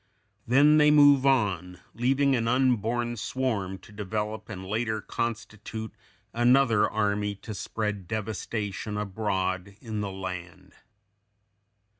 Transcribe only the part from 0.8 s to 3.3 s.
move on, leaving an unborn